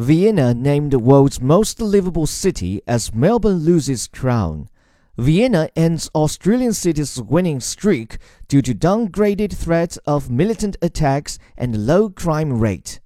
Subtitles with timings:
[0.00, 4.70] Vienna named the world's most livable city as Melbourne loses crown.
[5.18, 8.16] Vienna ends Australian city's winning streak
[8.48, 12.99] due to downgraded threat of militant attacks and low crime rate.